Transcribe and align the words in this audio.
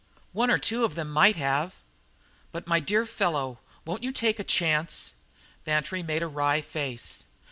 "One 0.33 0.49
or 0.49 0.57
two 0.57 0.83
of 0.83 0.95
them 0.95 1.11
might 1.11 1.35
have." 1.35 1.75
"But 2.51 2.65
my 2.65 2.79
dear 2.79 3.05
fellow 3.05 3.59
won't 3.85 4.01
you 4.01 4.11
take 4.11 4.39
a 4.39 4.43
chance?" 4.43 5.13
Bantry 5.63 6.01
made 6.01 6.23
a 6.23 6.27
wry 6.27 6.59
face. 6.61 7.25